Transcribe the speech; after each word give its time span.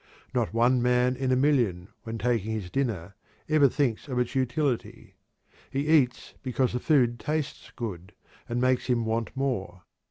Not 0.33 0.51
one 0.51 0.81
man 0.81 1.15
in 1.15 1.31
a 1.31 1.35
million, 1.35 1.89
when 2.05 2.17
taking 2.17 2.53
his 2.53 2.71
dinner, 2.71 3.13
ever 3.47 3.69
thinks 3.69 4.07
of 4.07 4.17
its 4.17 4.33
utility. 4.33 5.13
He 5.69 5.87
eats 5.89 6.33
because 6.41 6.73
the 6.73 6.79
food 6.79 7.19
tastes 7.19 7.71
good, 7.75 8.13
and 8.49 8.59
makes 8.59 8.87
him 8.87 9.05
want 9.05 9.29
more. 9.37 9.83